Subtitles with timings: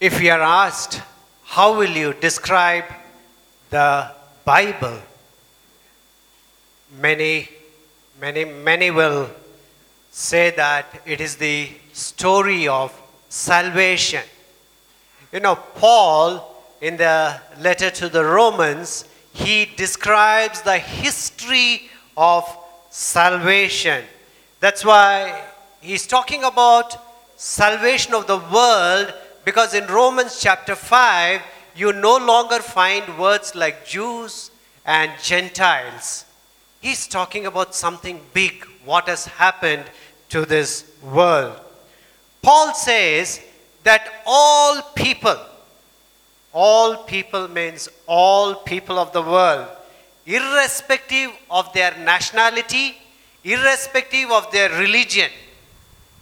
[0.00, 1.02] If we are asked,
[1.44, 2.86] how will you describe
[3.68, 4.10] the
[4.46, 4.98] Bible?
[6.98, 7.50] Many,
[8.18, 9.28] many, many will
[10.10, 14.22] say that it is the story of salvation.
[15.32, 19.04] You know, Paul, in the letter to the Romans,
[19.34, 22.44] he describes the history of
[22.88, 24.02] salvation.
[24.60, 25.44] That's why
[25.82, 26.96] he's talking about
[27.38, 29.12] salvation of the world
[29.50, 31.42] because in Romans chapter 5,
[31.74, 34.52] you no longer find words like Jews
[34.86, 36.24] and Gentiles.
[36.80, 39.86] He's talking about something big, what has happened
[40.28, 41.58] to this world.
[42.42, 43.40] Paul says
[43.82, 45.36] that all people,
[46.52, 49.66] all people means all people of the world,
[50.26, 52.96] irrespective of their nationality,
[53.42, 55.30] irrespective of their religion,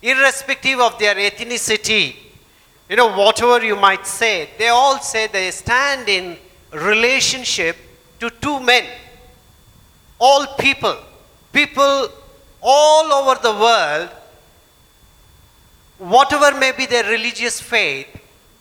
[0.00, 2.16] irrespective of their ethnicity,
[2.88, 6.36] you know, whatever you might say, they all say they stand in
[6.72, 7.76] relationship
[8.18, 8.84] to two men.
[10.18, 10.96] All people,
[11.52, 12.08] people
[12.62, 14.10] all over the world,
[15.98, 18.08] whatever may be their religious faith,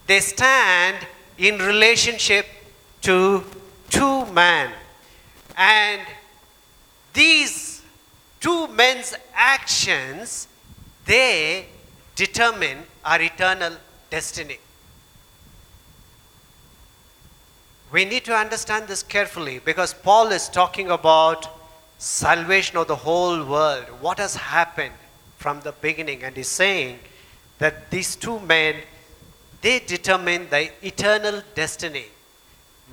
[0.07, 2.45] they stand in relationship
[3.01, 3.43] to
[3.89, 4.71] two men.
[5.55, 6.01] And
[7.13, 7.81] these
[8.39, 10.47] two men's actions,
[11.05, 11.67] they
[12.15, 13.73] determine our eternal
[14.09, 14.59] destiny.
[17.91, 21.47] We need to understand this carefully because Paul is talking about
[21.97, 24.93] salvation of the whole world, what has happened
[25.37, 26.99] from the beginning, and he's saying
[27.59, 28.75] that these two men
[29.61, 32.05] they determine the eternal destiny.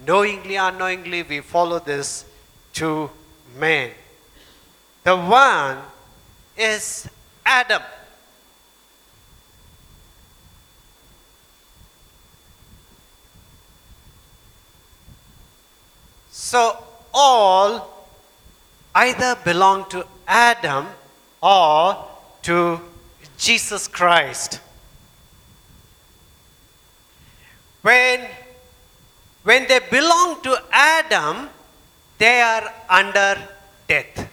[0.07, 2.25] Knowingly, unknowingly, we follow this
[2.73, 3.11] two
[3.59, 3.91] men.
[5.05, 5.79] The one
[6.57, 7.09] is
[7.45, 7.83] Adam.
[16.45, 16.77] So
[17.15, 18.07] all
[18.95, 20.89] either belong to Adam
[21.43, 22.07] or
[22.43, 22.83] to
[23.39, 24.61] Jesus Christ.
[27.81, 28.29] When,
[29.45, 31.49] when they belong to Adam,
[32.19, 33.39] they are under
[33.89, 34.29] death.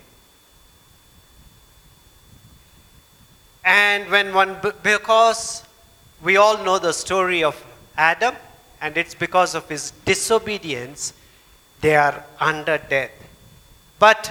[3.63, 5.63] And when one, because
[6.22, 7.55] we all know the story of
[7.95, 8.35] Adam,
[8.81, 11.13] and it's because of his disobedience
[11.81, 13.11] they are under death.
[13.99, 14.27] But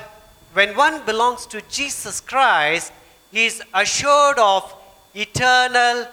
[0.53, 2.93] when one belongs to Jesus Christ,
[3.31, 4.75] he is assured of
[5.15, 6.07] eternal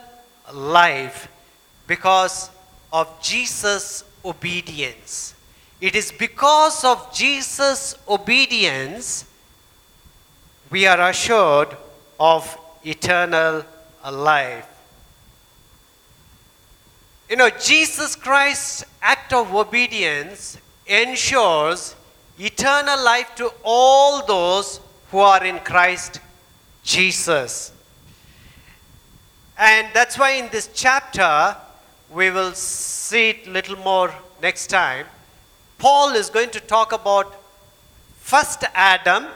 [0.54, 1.28] life
[1.88, 2.50] because
[2.92, 5.34] of Jesus' obedience.
[5.80, 9.26] It is because of Jesus' obedience
[10.70, 11.76] we are assured
[12.20, 13.64] of eternal
[14.12, 14.68] life.
[17.30, 21.96] You know, Jesus Christ's act of obedience ensures
[22.40, 24.80] eternal life to all those
[25.12, 26.20] who are in Christ
[26.84, 27.72] Jesus.
[29.58, 31.56] And that's why in this chapter,
[32.12, 35.06] we will see it a little more next time.
[35.78, 37.36] Paul is going to talk about
[38.20, 39.28] first Adam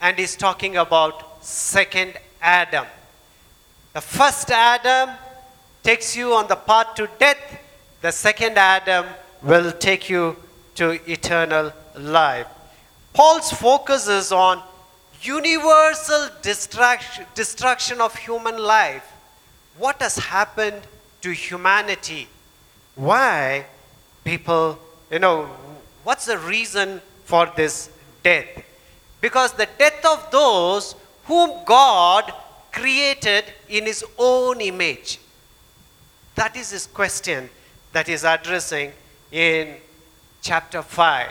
[0.00, 2.86] and he's talking about second Adam.
[3.92, 5.16] The first Adam
[5.82, 7.62] takes you on the path to death,
[8.02, 9.06] the second Adam
[9.42, 10.36] will take you
[10.76, 12.46] to eternal life.
[13.12, 14.62] Paul's focus is on
[15.22, 19.04] universal destruction of human life.
[19.78, 20.82] What has happened
[21.22, 22.28] to humanity?
[22.94, 23.66] Why
[24.24, 24.78] people,
[25.10, 25.48] you know,
[26.04, 27.90] what's the reason for this
[28.22, 28.64] death?
[29.20, 30.94] Because the death of those
[31.24, 32.32] whom God
[32.70, 35.18] created in his own image.
[36.34, 37.48] That is his question
[37.92, 38.92] that he's addressing
[39.32, 39.76] in
[40.46, 41.28] chapter 5.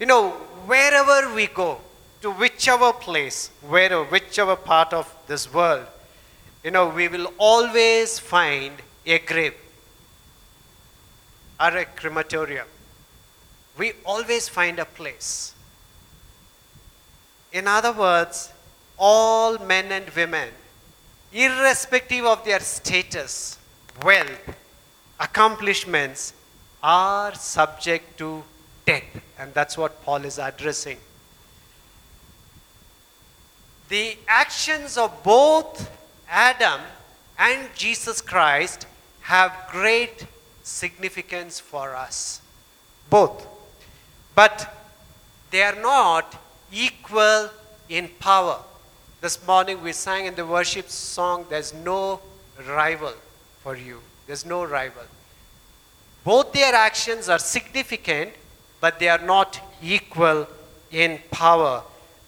[0.00, 0.30] You know,
[0.64, 1.78] wherever we go,
[2.22, 5.86] to whichever place, wherever, whichever part of this world,
[6.64, 8.72] you know, we will always find
[9.04, 9.54] a grave
[11.60, 12.66] or a crematorium.
[13.76, 15.54] We always find a place.
[17.52, 18.50] In other words,
[18.96, 20.48] all men and women,
[21.32, 23.58] irrespective of their status,
[24.02, 24.56] wealth,
[25.20, 26.32] accomplishments,
[26.82, 28.42] are subject to
[28.84, 29.04] death.
[29.38, 30.98] And that's what Paul is addressing.
[33.88, 35.90] The actions of both
[36.28, 36.80] Adam
[37.38, 38.86] and Jesus Christ
[39.22, 40.26] have great
[40.62, 42.40] significance for us.
[43.10, 43.46] Both.
[44.34, 44.74] But
[45.50, 46.40] they are not
[46.72, 47.50] equal
[47.88, 48.60] in power.
[49.20, 52.20] This morning we sang in the worship song, There's no
[52.66, 53.12] rival
[53.62, 54.00] for you.
[54.26, 55.04] There's no rival.
[56.24, 58.32] Both their actions are significant,
[58.80, 60.46] but they are not equal
[60.90, 61.82] in power.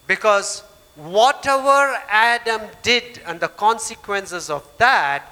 [0.06, 0.62] Because
[0.96, 5.30] whatever Adam did and the consequences of that,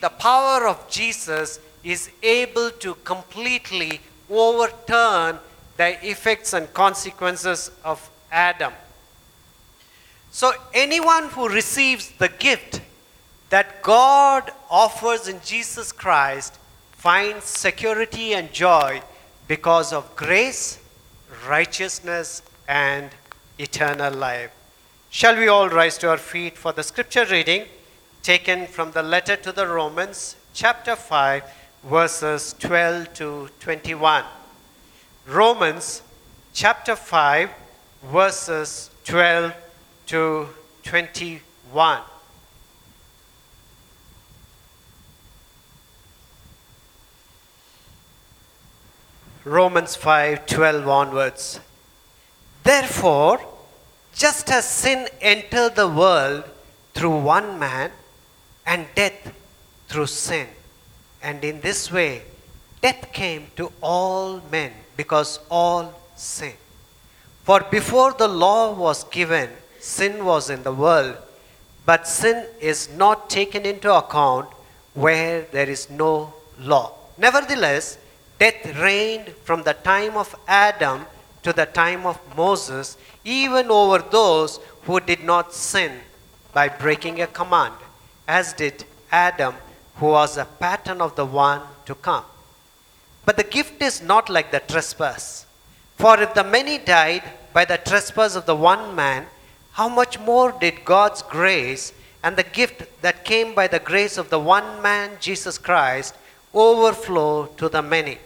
[0.00, 5.38] the power of Jesus is able to completely overturn
[5.76, 8.72] the effects and consequences of Adam.
[10.30, 12.80] So, anyone who receives the gift
[13.50, 16.58] that God offers in Jesus Christ
[16.98, 19.00] finds security and joy
[19.46, 20.80] because of grace,
[21.48, 23.08] righteousness, and
[23.56, 24.50] eternal life.
[25.08, 27.66] Shall we all rise to our feet for the scripture reading
[28.24, 31.44] taken from the letter to the Romans, chapter 5,
[31.84, 34.24] verses 12 to 21?
[35.28, 36.02] Romans,
[36.52, 37.48] chapter 5,
[38.10, 39.54] verses 12
[40.06, 40.48] to
[40.82, 42.00] 21.
[49.48, 51.60] Romans 5:12 onwards.
[52.64, 53.40] Therefore,
[54.14, 56.44] just as sin entered the world
[56.94, 57.92] through one man
[58.66, 59.32] and death
[59.88, 60.48] through sin,
[61.22, 62.22] and in this way
[62.82, 66.56] death came to all men because all sin.
[67.44, 69.48] For before the law was given,
[69.80, 71.16] sin was in the world,
[71.86, 74.48] but sin is not taken into account
[74.92, 76.92] where there is no law.
[77.16, 77.96] Nevertheless,
[78.38, 81.06] Death reigned from the time of Adam
[81.42, 85.92] to the time of Moses, even over those who did not sin
[86.52, 87.74] by breaking a command,
[88.26, 89.54] as did Adam,
[89.96, 92.24] who was a pattern of the one to come.
[93.24, 95.46] But the gift is not like the trespass.
[95.96, 99.26] For if the many died by the trespass of the one man,
[99.72, 101.92] how much more did God's grace
[102.22, 106.14] and the gift that came by the grace of the one man, Jesus Christ,
[106.54, 108.18] overflow to the many?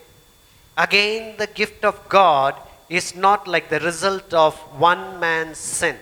[0.76, 2.54] Again, the gift of God
[2.88, 5.96] is not like the result of one man's sin.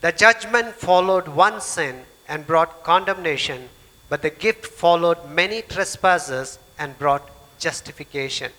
[0.00, 3.68] The judgment followed one sin and brought condemnation,
[4.08, 8.52] but the gift followed many trespasses and brought justification.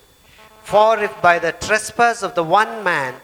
[0.63, 3.15] For if by the trespass of the one man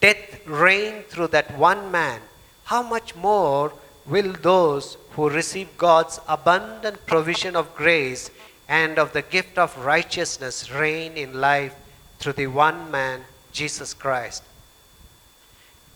[0.00, 2.20] death reigned through that one man,
[2.64, 3.72] how much more
[4.06, 8.30] will those who receive God's abundant provision of grace
[8.70, 11.74] and of the gift of righteousness reign in life
[12.20, 13.20] through the one man,
[13.50, 14.44] Jesus Christ.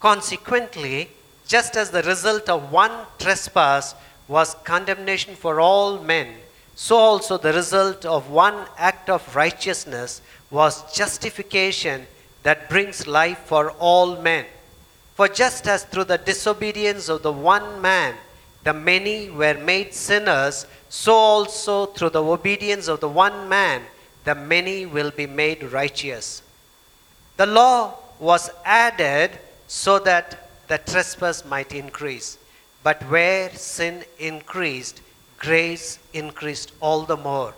[0.01, 1.09] Consequently,
[1.47, 3.95] just as the result of one trespass
[4.27, 6.35] was condemnation for all men,
[6.75, 12.09] so also the result of one act of righteousness was justification
[12.43, 14.47] that brings life for all men.
[15.15, 18.17] For just as through the disobedience of the one man
[18.65, 23.83] the many were made sinners, so also through the obedience of the one man,
[24.25, 26.43] the many will be made righteous.
[27.37, 32.39] The law was added so that the trespass might increase.
[32.83, 35.01] But where sin increased,
[35.39, 37.55] grace increased all the more.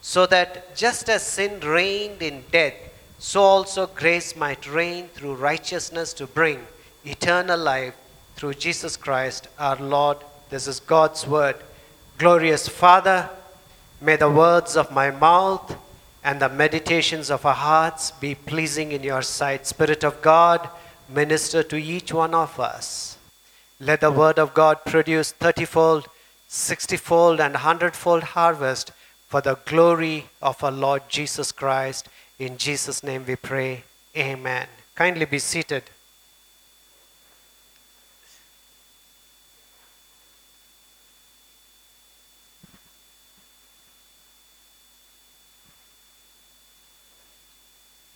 [0.00, 2.74] So that just as sin reigned in death,
[3.18, 6.66] so also grace might reign through righteousness to bring
[7.04, 7.94] eternal life
[8.36, 10.18] through Jesus Christ our Lord
[10.50, 11.56] this is God's word.
[12.16, 13.28] Glorious Father,
[14.00, 15.76] may the words of my mouth
[16.24, 19.66] and the meditations of our hearts be pleasing in your sight.
[19.66, 20.68] Spirit of God,
[21.08, 23.16] minister to each one of us.
[23.80, 26.06] Let the word of God produce thirtyfold,
[26.48, 28.92] sixtyfold, and hundredfold harvest
[29.28, 32.08] for the glory of our Lord Jesus Christ.
[32.38, 33.84] In Jesus' name we pray.
[34.16, 34.66] Amen.
[34.94, 35.84] Kindly be seated.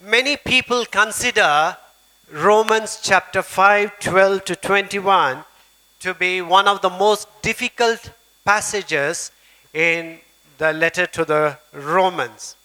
[0.05, 1.77] Many people consider
[2.29, 5.45] Romans chapter 5, 12 to 21
[6.01, 8.11] to be one of the most difficult
[8.45, 9.31] passages
[9.73, 10.19] in
[10.59, 12.57] the letter to the Romans.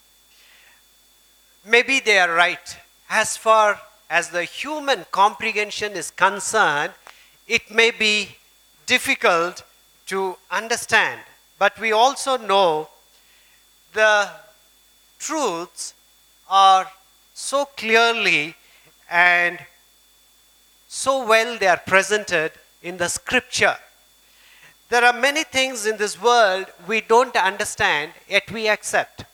[1.64, 2.76] Maybe they are right.
[3.08, 3.80] As far
[4.10, 6.92] as the human comprehension is concerned,
[7.46, 8.30] it may be
[8.86, 9.62] difficult
[10.06, 11.20] to understand.
[11.56, 12.88] But we also know
[13.92, 14.28] the
[15.20, 15.94] truths
[16.50, 16.90] are
[17.38, 18.56] so clearly
[19.08, 19.60] and
[20.88, 22.50] so well they are presented
[22.82, 23.76] in the scripture.
[24.88, 29.24] There are many things in this world we don't understand, yet we accept.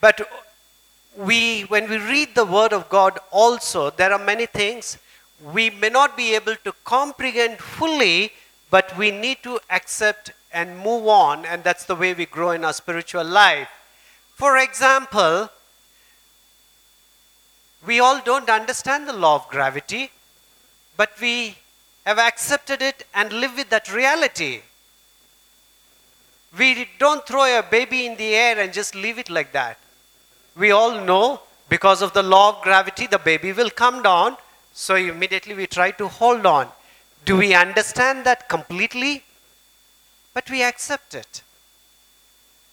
[0.00, 0.20] But
[1.16, 4.98] we, when we read the Word of God, also, there are many things
[5.52, 8.32] we may not be able to comprehend fully,
[8.70, 12.64] but we need to accept and move on, and that's the way we grow in
[12.64, 13.68] our spiritual life.
[14.34, 15.50] For example,
[17.86, 20.10] we all don't understand the law of gravity,
[20.96, 21.56] but we
[22.06, 24.60] have accepted it and live with that reality.
[26.58, 29.78] We don't throw a baby in the air and just leave it like that.
[30.56, 34.36] We all know because of the law of gravity, the baby will come down,
[34.74, 36.68] so immediately we try to hold on.
[37.24, 39.24] Do we understand that completely?
[40.34, 41.42] But we accept it.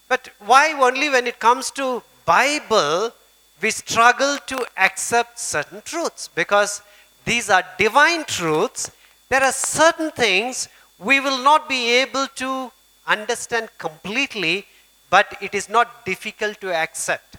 [0.08, 3.14] But why only when it comes to Bible
[3.62, 6.82] we struggle to accept certain truths because
[7.26, 8.92] these are divine truths.
[9.30, 12.72] There are certain things we will not be able to
[13.08, 14.66] understand completely,
[15.10, 17.38] but it is not difficult to accept.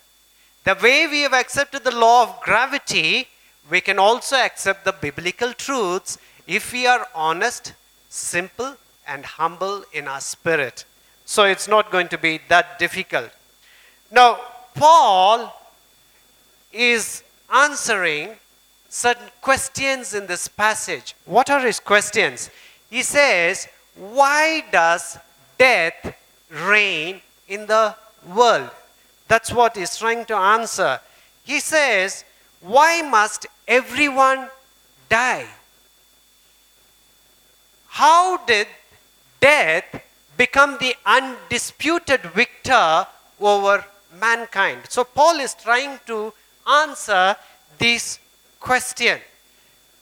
[0.65, 3.29] The way we have accepted the law of gravity,
[3.71, 7.75] we can also accept the biblical truths if we are honest,
[8.09, 10.85] simple, and humble in our spirit.
[11.25, 13.31] So it's not going to be that difficult.
[14.11, 14.39] Now,
[14.75, 15.55] Paul
[16.73, 17.23] is
[17.53, 18.31] answering
[18.89, 21.15] certain questions in this passage.
[21.25, 22.51] What are his questions?
[22.91, 25.19] He says, Why does
[25.59, 26.17] death
[26.51, 27.95] reign in the
[28.35, 28.71] world?
[29.29, 31.01] That's what he's trying to answer.
[31.45, 32.25] He says,
[32.61, 34.49] Why must everyone
[35.09, 35.47] die?
[37.89, 38.67] How did
[39.41, 40.03] death
[40.37, 43.07] become the undisputed victor
[43.41, 43.85] over
[44.21, 44.83] mankind?
[44.89, 46.33] So, Paul is trying to
[46.67, 47.37] answer
[47.79, 48.19] this
[48.59, 49.19] question.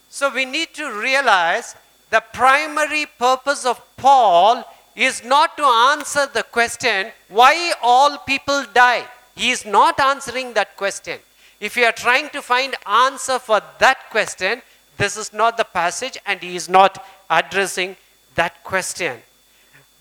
[0.09, 1.77] So we need to realize
[2.11, 4.65] the primary purpose of Paul
[4.97, 9.07] is not to answer the question why all people die.
[9.37, 11.21] He is not answering that question.
[11.61, 14.63] If you are trying to find answer for that question,
[14.97, 17.97] this is not the passage and he is not addressing
[18.35, 19.19] that question.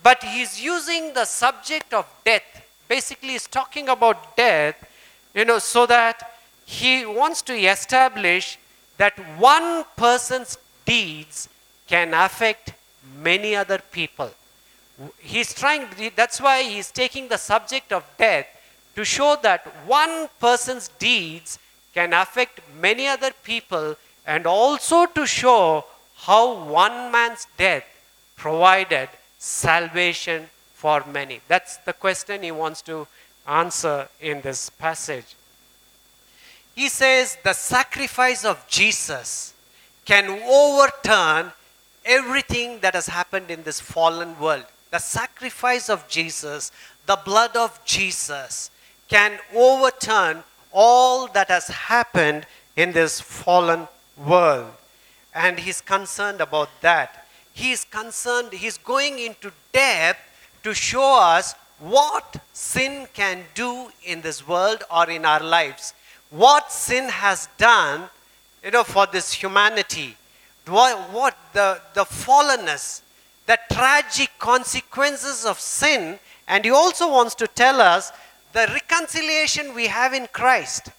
[0.01, 2.65] But he is using the subject of death.
[2.87, 4.75] Basically, he's talking about death,
[5.35, 6.37] you know, so that
[6.67, 8.59] he wants to establish
[8.97, 11.47] that one person's deeds
[11.88, 12.74] can affect
[13.21, 14.29] many other people.
[15.17, 18.47] He's trying, that's why he's taking the subject of death
[18.97, 21.57] to show that one person's deeds
[21.93, 23.95] can affect many other people
[24.25, 25.86] and also to show
[26.17, 27.86] how one man's death
[28.36, 29.07] provided
[29.39, 31.39] salvation for many.
[31.47, 33.07] That's the question he wants to
[33.47, 35.36] answer in this passage.
[36.77, 39.55] He says the sacrifice of Jesus
[40.05, 41.51] can overturn
[42.05, 44.63] everything that has happened in this fallen world.
[44.91, 46.72] The sacrifice of Jesus,
[47.07, 48.69] the blood of Jesus,
[49.07, 54.72] can overturn all that has happened in this fallen world.
[55.34, 57.25] And he's concerned about that.
[57.53, 60.19] He's concerned, he's going into depth
[60.62, 65.96] to show us what sin can do in this world or in our lives
[66.29, 68.10] what sin has done,
[68.63, 70.17] you know, for this humanity.
[70.67, 73.01] What, what the, the fallenness,
[73.46, 76.19] the tragic consequences of sin.
[76.48, 78.12] And he also wants to tell us
[78.53, 80.89] the reconciliation we have in Christ.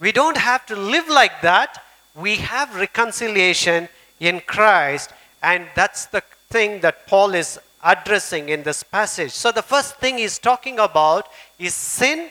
[0.00, 1.82] We don't have to live like that.
[2.14, 3.88] We have reconciliation
[4.20, 5.10] in Christ.
[5.42, 9.32] And that's the thing that Paul is addressing in this passage.
[9.32, 12.28] So the first thing he's talking about is sin,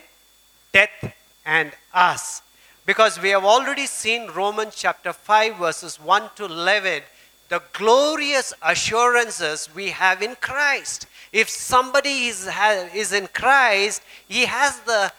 [0.74, 1.14] death,
[1.46, 2.42] and us.
[2.86, 7.04] Because we have already seen Romans chapter 5, verses 1 to 11,
[7.50, 11.08] the glorious assurances we have in Christ.
[11.32, 12.50] If somebody is,
[12.94, 15.12] is in Christ, he has the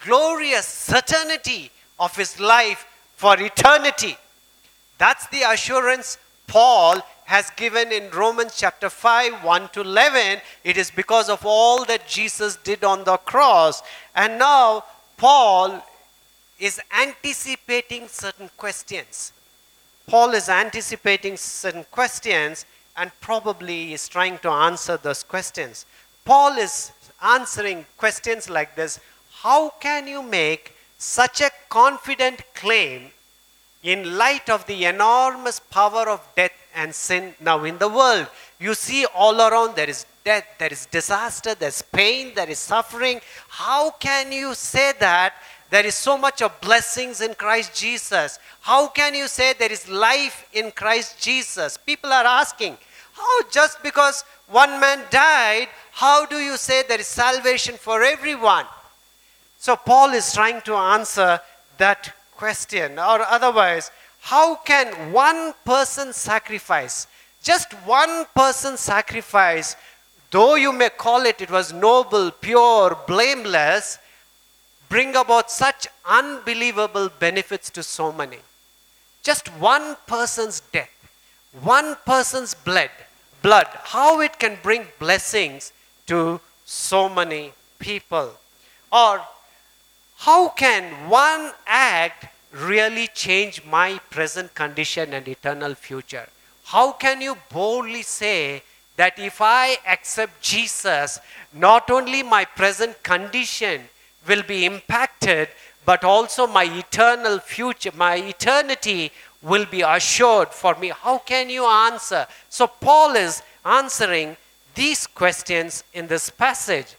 [0.00, 4.16] glorious certainty of his life for eternity.
[4.98, 10.40] That's the assurance Paul has given in Romans chapter 5, 1 to 11.
[10.64, 13.82] It is because of all that Jesus did on the cross.
[14.14, 14.84] And now
[15.18, 15.84] Paul
[16.60, 19.32] is anticipating certain questions.
[20.06, 22.64] Paul is anticipating certain questions
[22.96, 25.86] and probably is trying to answer those questions.
[26.24, 29.00] Paul is answering questions like this
[29.42, 33.10] How can you make such a confident claim
[33.82, 38.28] in light of the enormous power of death and sin now in the world?
[38.60, 43.20] You see all around there is death, there is disaster, there's pain, there is suffering.
[43.48, 45.34] How can you say that
[45.70, 48.38] there is so much of blessings in Christ Jesus?
[48.60, 51.76] How can you say there is life in Christ Jesus?
[51.76, 52.76] People are asking,
[53.12, 58.66] how just because one man died, how do you say there is salvation for everyone?
[59.58, 61.40] So Paul is trying to answer
[61.78, 67.06] that question, or otherwise, how can one person sacrifice?
[67.42, 69.76] Just one person's sacrifice,
[70.30, 73.98] though you may call it it was noble, pure, blameless,
[74.88, 78.38] bring about such unbelievable benefits to so many.
[79.22, 80.90] Just one person's death,
[81.60, 82.90] one person's blood,
[83.42, 85.72] blood, how it can bring blessings
[86.06, 88.32] to so many people.
[88.92, 89.20] Or
[90.16, 96.28] how can one act really change my present condition and eternal future?
[96.68, 98.62] How can you boldly say
[98.96, 101.18] that if I accept Jesus,
[101.50, 103.88] not only my present condition
[104.26, 105.48] will be impacted,
[105.86, 110.88] but also my eternal future, my eternity will be assured for me.
[110.88, 112.26] How can you answer?
[112.50, 114.36] So, Paul is answering
[114.74, 116.96] these questions in this passage.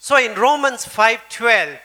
[0.00, 1.78] So, in Romans 5:12,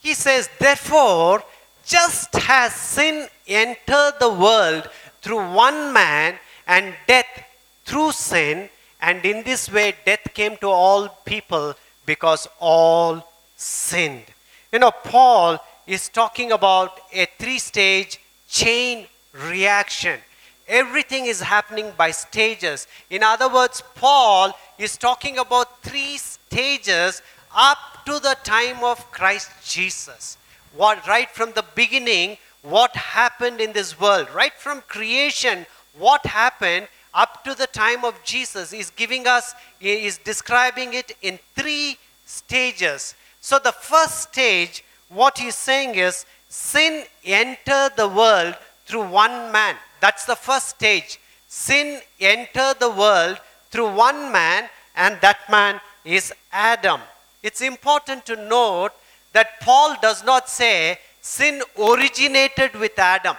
[0.00, 1.42] he says, Therefore,
[1.84, 4.88] just as sin entered the world
[5.22, 7.44] through one man and death
[7.84, 8.68] through sin,
[9.00, 11.74] and in this way death came to all people
[12.06, 13.26] because all
[13.56, 14.24] sinned.
[14.72, 20.20] You know, Paul is talking about a three stage chain reaction.
[20.66, 22.86] Everything is happening by stages.
[23.10, 27.20] In other words, Paul is talking about three stages
[27.54, 30.38] up to the time of Christ Jesus.
[30.76, 35.66] What right from the beginning, what happened in this world, right from creation,
[35.96, 41.38] what happened up to the time of Jesus is giving us, is describing it in
[41.54, 43.14] three stages.
[43.40, 49.76] So the first stage, what he's saying is sin entered the world through one man.
[50.00, 51.20] That's the first stage.
[51.46, 53.38] Sin entered the world
[53.70, 57.00] through one man, and that man is Adam.
[57.42, 58.92] It's important to note
[59.34, 63.36] that Paul does not say sin originated with Adam.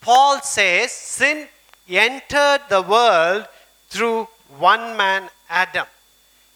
[0.00, 1.48] Paul says sin
[1.88, 3.48] entered the world
[3.88, 4.28] through
[4.58, 5.86] one man, Adam.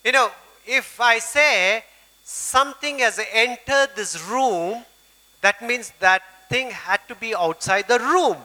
[0.04, 0.30] You know,
[0.66, 1.82] if I say
[2.24, 4.84] something has entered this room,
[5.40, 8.36] that means that thing had to be outside the room.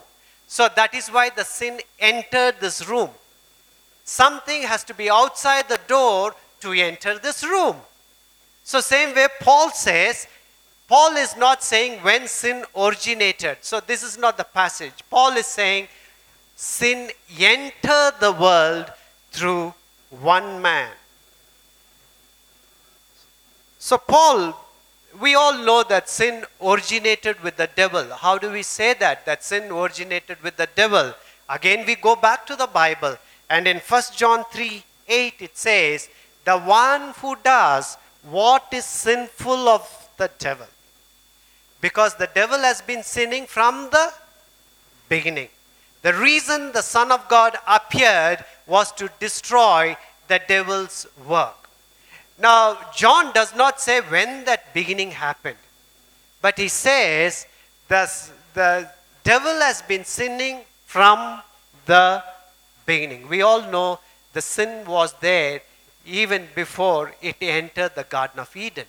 [0.46, 3.10] So that is why the sin entered this room.
[4.04, 7.76] Something has to be outside the door to enter this room.
[8.64, 10.26] So, same way, Paul says,
[10.88, 13.58] Paul is not saying when sin originated.
[13.60, 15.04] So, this is not the passage.
[15.10, 15.88] Paul is saying
[16.56, 18.90] sin entered the world
[19.32, 19.74] through
[20.08, 20.90] one man.
[23.78, 24.58] So, Paul,
[25.20, 28.04] we all know that sin originated with the devil.
[28.14, 29.26] How do we say that?
[29.26, 31.12] That sin originated with the devil.
[31.50, 33.18] Again, we go back to the Bible,
[33.50, 36.08] and in 1 John 3 8, it says,
[36.46, 37.98] The one who does
[38.30, 40.66] what is sinful of the devil.
[41.80, 44.12] Because the devil has been sinning from the
[45.08, 45.48] beginning.
[46.02, 49.96] The reason the Son of God appeared was to destroy
[50.28, 51.68] the devil's work.
[52.38, 55.58] Now, John does not say when that beginning happened,
[56.42, 57.46] but he says
[57.88, 58.10] the,
[58.54, 58.90] the
[59.22, 61.42] devil has been sinning from
[61.86, 62.22] the
[62.86, 63.28] beginning.
[63.28, 64.00] We all know
[64.32, 65.60] the sin was there
[66.06, 68.86] even before it entered the Garden of Eden.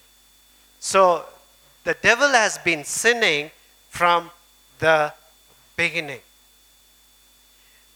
[0.80, 1.25] So
[1.84, 3.51] the devil has been sinning
[3.89, 4.32] from
[4.80, 5.13] the
[5.75, 6.19] beginning.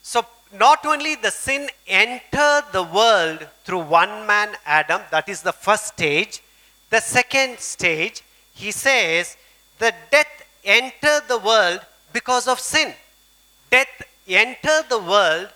[0.01, 0.25] So
[0.57, 5.87] not only the sin entered the world through one man, Adam, that is the first
[5.87, 6.41] stage.
[6.89, 9.37] The second stage, he says,
[9.77, 11.81] the death entered the world
[12.13, 12.93] because of sin.
[13.69, 15.49] Death entered the world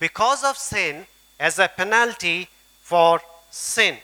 [0.00, 1.06] because of sin
[1.38, 2.48] as a penalty
[2.82, 3.96] for sin.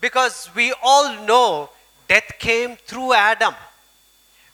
[0.00, 1.70] Because we all know
[2.06, 3.54] death came through Adam.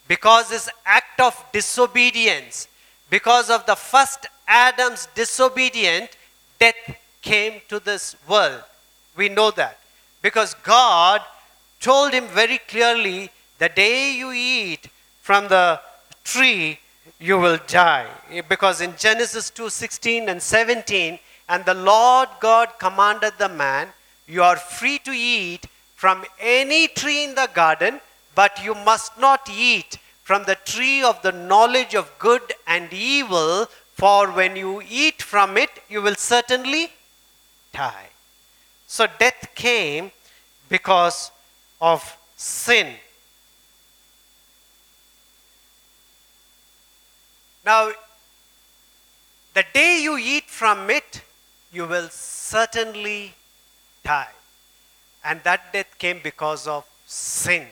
[0.08, 2.68] Because his act of disobedience,
[3.10, 6.10] because of the first Adam's disobedience,
[6.58, 8.62] death came to this world.
[9.16, 9.78] We know that.
[10.22, 11.22] Because God
[11.80, 14.88] told him very clearly the day you eat
[15.22, 15.80] from the
[16.22, 16.78] tree,
[17.18, 18.06] you will die.
[18.48, 23.88] Because in Genesis 2 16 and 17, and the Lord God commanded the man,
[24.26, 28.00] You are free to eat from any tree in the garden,
[28.34, 33.66] but you must not eat from the tree of the knowledge of good and evil,
[33.94, 36.90] for when you eat from it, you will certainly
[37.72, 38.08] die.
[38.86, 40.10] So death came
[40.68, 41.30] because
[41.80, 42.94] of sin.
[47.64, 47.90] Now,
[49.54, 51.22] the day you eat from it,
[51.74, 53.34] you will certainly
[54.04, 54.32] die.
[55.24, 57.66] And that death came because of sin.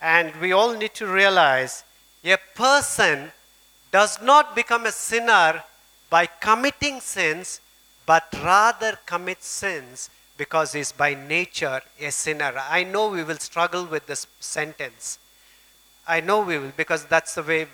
[0.00, 1.84] And we all need to realize
[2.24, 3.32] a person
[3.90, 5.62] does not become a sinner
[6.10, 7.60] by committing sins,
[8.06, 12.52] but rather commits sins because he's by nature a sinner.
[12.68, 15.18] I know we will struggle with this sentence.
[16.06, 17.66] I know we will because that's the way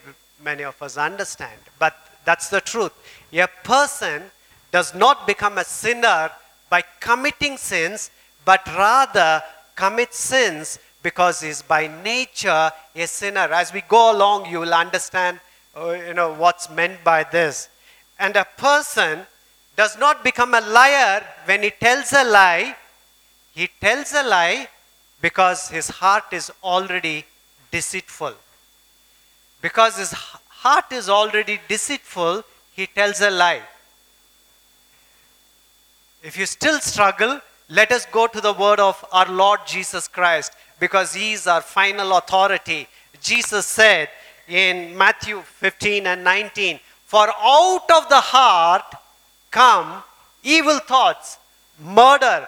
[0.42, 1.58] many of us understand.
[1.78, 2.92] But that's the truth.
[3.32, 4.30] A person
[4.70, 6.30] does not become a sinner
[6.68, 8.10] by committing sins,
[8.44, 9.42] but rather
[9.74, 13.48] commits sins because he's by nature a sinner.
[13.52, 15.40] As we go along, you will understand
[15.76, 17.68] uh, you know, what's meant by this.
[18.18, 19.20] And a person
[19.76, 22.76] does not become a liar when he tells a lie.
[23.54, 24.68] He tells a lie
[25.20, 27.24] because his heart is already
[27.70, 28.34] deceitful.
[29.62, 33.62] Because his heart is already deceitful, he tells a lie.
[36.22, 40.52] If you still struggle, let us go to the word of our Lord Jesus Christ
[40.78, 42.88] because he is our final authority.
[43.22, 44.10] Jesus said
[44.46, 48.94] in Matthew 15 and 19, For out of the heart
[49.50, 50.02] come
[50.42, 51.38] evil thoughts,
[51.82, 52.46] murder,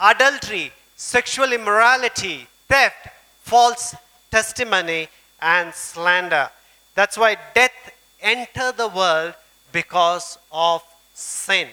[0.00, 3.08] adultery, sexual immorality, theft,
[3.42, 3.94] false
[4.30, 5.08] testimony,
[5.42, 6.48] and slander.
[6.94, 9.34] That's why death entered the world
[9.72, 11.68] because of sin.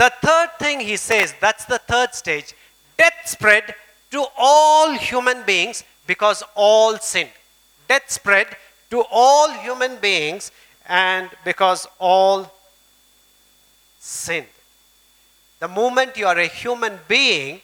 [0.00, 2.54] The third thing he says, that's the third stage,
[2.96, 3.74] death spread
[4.12, 7.28] to all human beings because all sinned.
[7.86, 8.46] Death spread
[8.88, 10.52] to all human beings
[10.88, 12.50] and because all
[13.98, 14.46] sinned.
[15.58, 17.60] The moment you are a human being,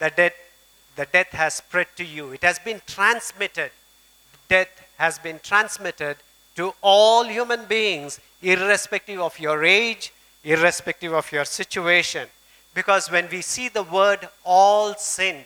[0.00, 0.34] the death,
[0.96, 2.32] the death has spread to you.
[2.32, 3.70] It has been transmitted.
[4.50, 4.68] Death
[4.98, 6.18] has been transmitted
[6.56, 10.12] to all human beings, irrespective of your age,
[10.44, 12.28] irrespective of your situation.
[12.74, 15.44] Because when we see the word all sinned,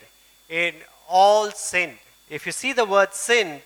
[0.49, 0.75] in
[1.09, 1.99] all sinned,
[2.31, 3.61] if you see the word sin,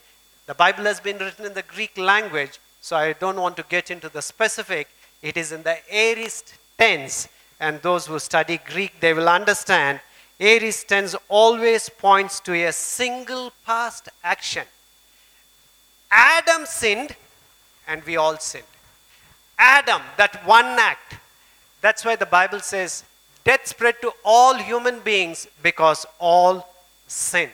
[0.47, 3.91] the Bible has been written in the Greek language, so I don't want to get
[3.91, 4.89] into the specific.
[5.23, 7.29] It is in the aorist tense,
[7.61, 10.01] and those who study Greek, they will understand.
[10.41, 14.67] Aorist tense always points to a single past action.
[16.11, 17.15] Adam sinned,
[17.87, 18.65] and we all sinned.
[19.59, 21.17] Adam, that one act.
[21.81, 23.05] That's why the Bible says
[23.45, 26.69] death spread to all human beings because all
[27.07, 27.51] sin.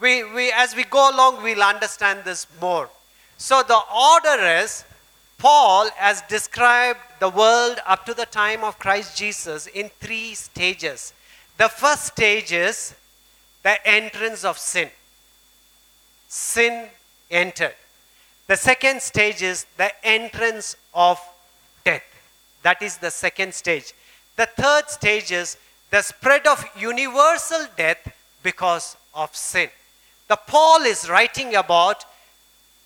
[0.00, 2.88] We, we, as we go along, we'll understand this more.
[3.36, 4.84] So the order is
[5.38, 11.12] Paul has described the world up to the time of Christ Jesus in three stages.
[11.58, 12.94] The first stage is
[13.62, 14.88] the entrance of sin.
[16.28, 16.88] Sin
[17.30, 17.74] entered.
[18.46, 21.20] The second stage is the entrance of.
[22.64, 23.92] That is the second stage.
[24.36, 25.56] The third stage is
[25.90, 29.68] the spread of universal death because of sin.
[30.28, 32.04] The Paul is writing about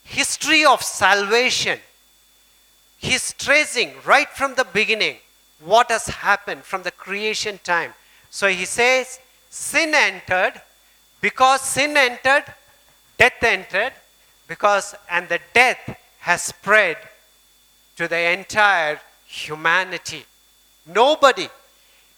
[0.03, 1.79] history of salvation.
[2.99, 5.17] He's tracing right from the beginning
[5.65, 7.95] what has happened from the creation time.
[8.31, 10.61] So he says, sin entered,
[11.21, 12.45] because sin entered,
[13.17, 13.93] death entered,
[14.49, 16.97] because and the death has spread
[17.97, 20.25] to the entire humanity.
[20.87, 21.49] Nobody,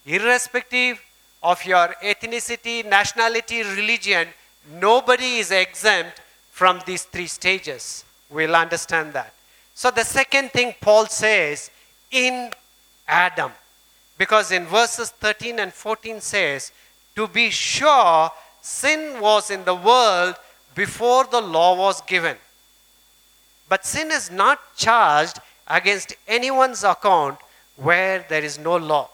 [0.06, 1.02] irrespective
[1.42, 4.28] of your ethnicity, nationality, religion,
[4.80, 6.20] nobody is exempt
[6.52, 8.04] from these three stages.
[8.30, 9.34] We'll understand that.
[9.74, 11.70] So, the second thing Paul says
[12.10, 12.50] in
[13.08, 13.50] Adam,
[14.16, 16.70] because in verses 13 and 14 says,
[17.16, 20.36] To be sure, sin was in the world
[20.74, 22.36] before the law was given.
[23.68, 25.40] But sin is not charged
[25.70, 27.38] against anyone's account
[27.76, 29.09] where there is no law.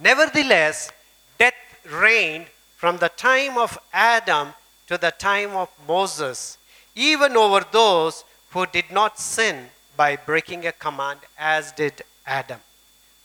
[0.00, 0.90] Nevertheless,
[1.38, 1.54] death
[1.90, 4.54] reigned from the time of Adam
[4.86, 6.56] to the time of Moses,
[6.94, 12.60] even over those who did not sin by breaking a command, as did Adam,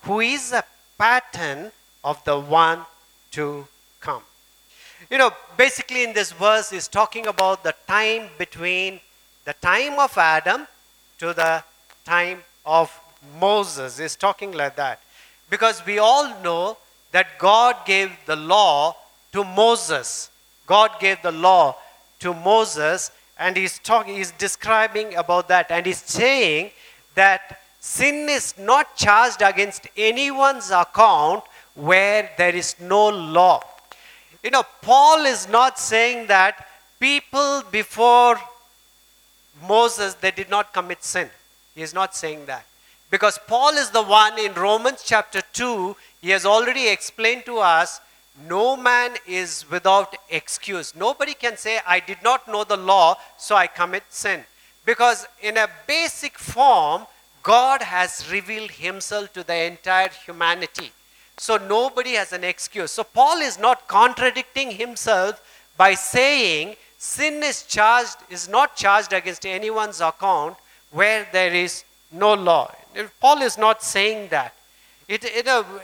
[0.01, 0.63] who is a
[0.97, 1.71] pattern
[2.03, 2.81] of the one
[3.31, 3.67] to
[4.01, 4.23] come.
[5.09, 8.99] You know, basically, in this verse, is talking about the time between
[9.45, 10.67] the time of Adam
[11.19, 11.63] to the
[12.05, 12.91] time of
[13.39, 13.99] Moses.
[13.99, 14.99] Is talking like that.
[15.49, 16.77] Because we all know
[17.11, 18.95] that God gave the law
[19.31, 20.29] to Moses.
[20.65, 21.75] God gave the law
[22.19, 26.71] to Moses, and he's talking, he's describing about that, and he's saying
[27.15, 31.43] that sin is not charged against anyone's account
[31.75, 33.61] where there is no law.
[34.41, 36.67] You know, Paul is not saying that
[36.99, 38.39] people before
[39.67, 41.29] Moses they did not commit sin.
[41.75, 42.65] He is not saying that.
[43.09, 48.01] Because Paul is the one in Romans chapter 2, he has already explained to us
[48.47, 50.95] no man is without excuse.
[50.95, 54.43] Nobody can say, I did not know the law, so I commit sin.
[54.85, 57.05] Because in a basic form,
[57.43, 60.91] God has revealed himself to the entire humanity.
[61.37, 62.91] So nobody has an excuse.
[62.91, 65.41] So Paul is not contradicting himself
[65.77, 70.55] by saying sin is charged is not charged against anyone's account
[70.93, 72.73] where there is no law.
[73.19, 74.53] Paul is not saying that.
[75.07, 75.25] It,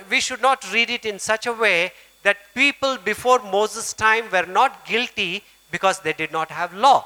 [0.10, 1.92] we should not read it in such a way
[2.24, 7.06] that people before Moses' time were not guilty because they did not have law.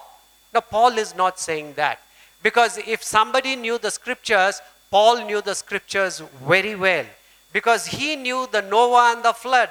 [0.53, 1.99] Now, Paul is not saying that.
[2.43, 4.61] Because if somebody knew the scriptures,
[4.91, 7.05] Paul knew the scriptures very well.
[7.51, 9.69] Because he knew the Noah and the flood.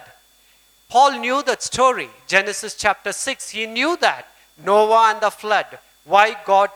[0.89, 3.51] Paul knew that story, Genesis chapter 6.
[3.51, 4.27] He knew that.
[4.65, 5.67] Noah and the flood.
[6.05, 6.71] Why God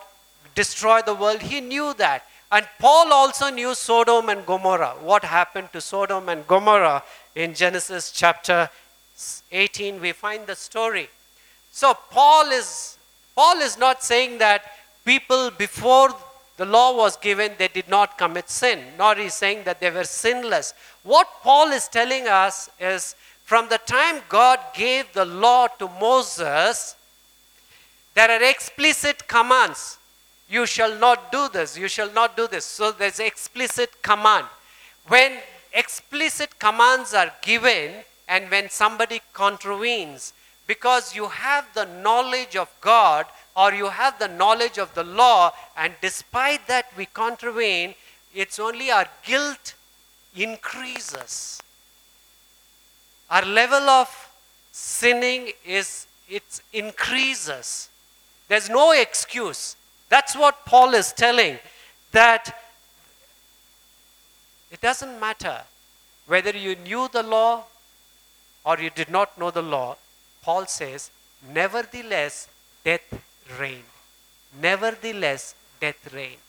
[0.57, 2.25] destroyed the world, he knew that.
[2.51, 4.95] And Paul also knew Sodom and Gomorrah.
[5.01, 7.03] What happened to Sodom and Gomorrah
[7.35, 8.69] in Genesis chapter
[9.53, 11.09] 18, we find the story.
[11.71, 12.97] So Paul is
[13.37, 14.63] Paul is not saying that
[15.05, 16.09] people before
[16.57, 20.05] the law was given they did not commit sin, nor is saying that they were
[20.05, 20.73] sinless.
[21.03, 23.15] What Paul is telling us is
[23.45, 26.97] from the time God gave the law to Moses,
[28.15, 29.96] there are explicit commands.
[30.49, 32.65] You shall not do this, you shall not do this.
[32.65, 34.47] So there's explicit command.
[35.09, 35.39] When
[35.73, 37.93] explicit commands are given
[38.29, 40.33] and when somebody contravenes,
[40.67, 45.53] because you have the knowledge of God or you have the knowledge of the law,
[45.77, 47.95] and despite that we contravene,
[48.35, 49.75] it's only our guilt
[50.37, 51.61] increases.
[53.31, 54.09] Our level of
[54.73, 57.89] sinning is it increases.
[58.49, 59.77] There's no excuse.
[60.09, 61.59] That's what Paul is telling.
[62.13, 62.55] That
[64.71, 65.63] it doesn't matter
[66.27, 67.65] whether you knew the law
[68.65, 69.97] or you did not know the law.
[70.43, 71.11] Paul says,
[71.53, 72.49] nevertheless,
[72.85, 73.23] death
[73.61, 73.85] reigned.
[74.61, 76.41] Nevertheless, death reigned.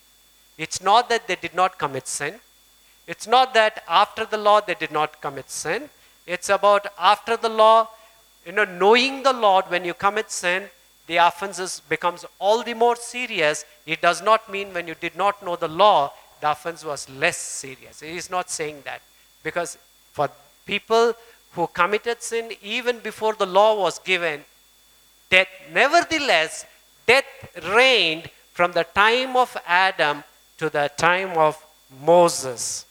[0.57, 2.35] It's not that they did not commit sin.
[3.05, 5.89] It's not that after the law they did not commit sin.
[6.25, 7.87] It's about after the law,
[8.45, 10.69] you know, knowing the Lord when you commit sin,
[11.07, 13.65] the offense becomes all the more serious.
[13.85, 17.37] It does not mean when you did not know the law, the offense was less
[17.37, 18.01] serious.
[18.01, 19.01] He is not saying that.
[19.41, 19.77] Because
[20.11, 20.29] for
[20.65, 21.13] people
[21.53, 24.43] who committed sin even before the law was given,
[25.29, 26.65] death, nevertheless,
[27.07, 27.25] death
[27.73, 30.23] reigned from the time of Adam
[30.57, 31.63] to the time of
[32.03, 32.85] Moses.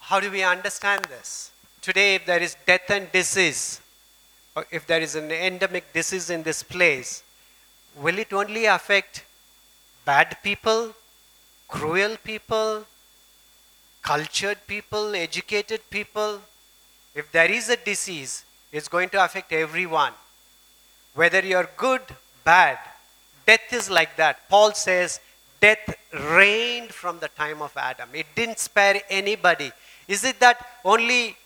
[0.00, 1.50] How do we understand this?
[1.82, 3.80] Today, if there is death and disease,
[4.56, 7.22] or if there is an endemic disease in this place,
[7.94, 9.24] will it only affect
[10.06, 10.94] bad people,
[11.68, 12.86] cruel people,
[14.00, 16.40] cultured people, educated people?
[17.14, 20.12] If there is a disease, it's going to affect everyone.
[21.14, 22.02] Whether you're good,
[22.42, 22.78] bad,
[23.46, 24.48] death is like that.
[24.48, 25.20] Paul says,
[25.60, 28.08] death reigned from the time of Adam.
[28.14, 29.70] It didn't spare anybody.
[30.08, 31.36] Is it that only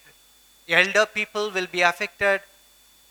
[0.69, 2.41] elder people will be affected?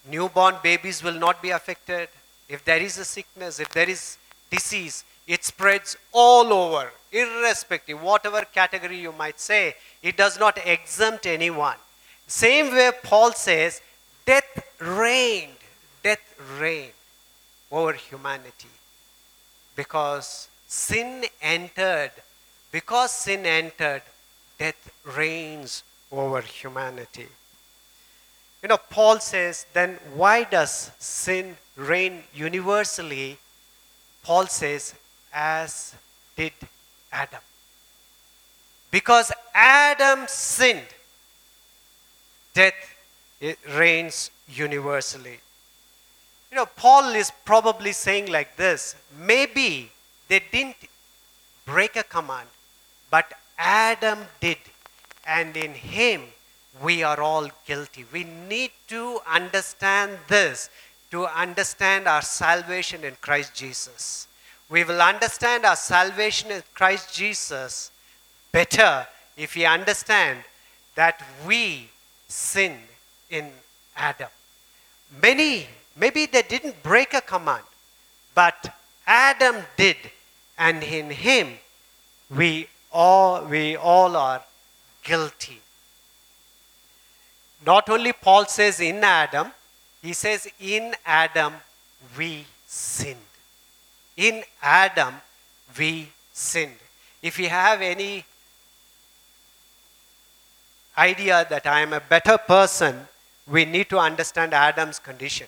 [0.08, 2.10] Newborn babies will not be affected.
[2.48, 4.18] If there is a sickness, if there is
[4.50, 11.28] disease, it spreads all over, irrespective, whatever category you might say, it does not exempt
[11.28, 11.76] anyone.
[12.26, 13.82] Same way Paul says,
[14.26, 15.54] death reigned,
[16.02, 16.94] death reigned
[17.72, 18.70] over humanity.
[19.76, 22.12] Because sin entered,
[22.72, 24.02] because sin entered,
[24.58, 27.28] death reigns over humanity.
[28.62, 33.38] You know, Paul says, then why does sin reign universally?
[34.24, 34.94] Paul says,
[35.34, 35.96] as
[36.36, 36.54] did
[37.12, 37.40] Adam.
[38.92, 40.88] Because Adam sinned,
[42.54, 42.74] death
[43.40, 45.40] it reigns universally.
[46.52, 49.92] You know, Paul is probably saying like this maybe
[50.28, 50.76] they didn't
[51.66, 52.50] break a command,
[53.10, 54.58] but Adam did.
[55.26, 56.24] And in him,
[56.82, 58.06] we are all guilty.
[58.12, 60.70] We need to understand this
[61.12, 64.28] to understand our salvation in Christ Jesus.
[64.70, 67.92] We will understand our salvation in Christ Jesus
[68.52, 70.40] better if we understand
[70.96, 71.90] that we
[72.28, 72.78] sinned
[73.30, 73.52] in
[73.96, 74.30] Adam.
[75.22, 77.64] Many, maybe they didn't break a command,
[78.36, 78.76] but
[79.08, 79.98] Adam did,
[80.58, 81.58] and in him
[82.30, 84.44] we all, we all are
[85.04, 85.60] guilty.
[87.66, 89.52] Not only Paul says in Adam,
[90.02, 91.54] he says in Adam
[92.18, 93.18] we sinned.
[94.16, 95.16] In Adam
[95.78, 96.78] we sinned.
[97.22, 98.26] If you have any
[100.98, 103.08] idea that I am a better person,
[103.48, 105.48] we need to understand Adam's condition.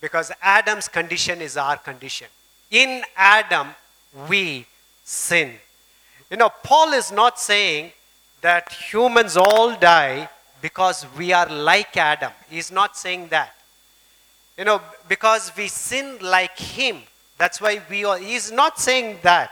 [0.00, 2.28] Because Adam's condition is our condition.
[2.70, 3.68] In Adam
[4.28, 4.66] we
[5.04, 5.54] sin.
[6.30, 7.92] You know, Paul is not saying
[8.40, 10.28] that humans all die
[10.60, 12.32] because we are like Adam.
[12.50, 13.54] He's not saying that.
[14.56, 16.98] You know, because we sin like him.
[17.38, 18.18] That's why we are.
[18.18, 19.50] He's not saying that.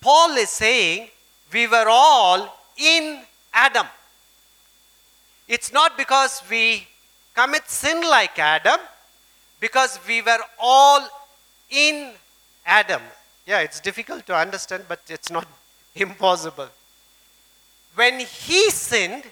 [0.00, 1.08] Paul is saying
[1.52, 3.20] we were all in
[3.52, 3.86] Adam.
[5.46, 6.86] It's not because we
[7.34, 8.80] commit sin like Adam,
[9.60, 11.06] because we were all
[11.70, 12.12] in
[12.64, 13.02] Adam.
[13.46, 15.46] Yeah, it's difficult to understand, but it's not
[15.94, 16.68] impossible.
[17.94, 19.24] When he sinned,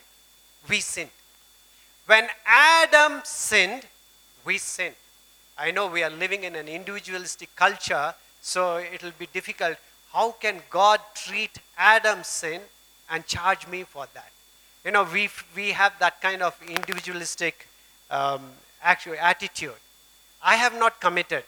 [0.68, 1.10] we sinned.
[2.06, 3.86] When Adam sinned,
[4.44, 4.96] we sinned.
[5.56, 9.76] I know we are living in an individualistic culture, so it'll be difficult.
[10.12, 12.60] How can God treat Adam's sin
[13.10, 14.30] and charge me for that?
[14.84, 17.68] You know, we, we have that kind of individualistic
[18.10, 18.50] um,
[18.82, 19.74] actual attitude.
[20.42, 21.44] I have not committed.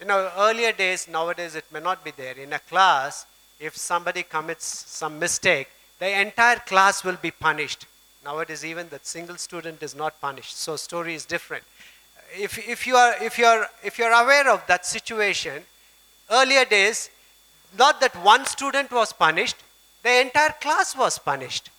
[0.00, 2.34] You know, earlier days, nowadays it may not be there.
[2.38, 3.26] In a class,
[3.58, 5.68] if somebody commits some mistake,
[6.00, 7.86] the entire class will be punished.
[8.24, 10.56] Nowadays, even that single student is not punished.
[10.56, 11.62] So, story is different.
[12.36, 15.62] If, if, you are, if, you are, if you are aware of that situation,
[16.30, 17.10] earlier days,
[17.78, 19.56] not that one student was punished,
[20.02, 21.70] the entire class was punished.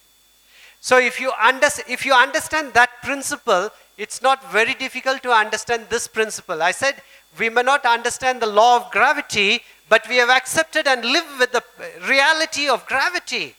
[0.80, 5.88] So, if you, under, if you understand that principle, it's not very difficult to understand
[5.90, 6.64] this principle.
[6.64, 6.96] I said
[7.38, 11.52] we may not understand the law of gravity, but we have accepted and live with
[11.52, 11.64] the
[12.08, 13.56] reality of gravity.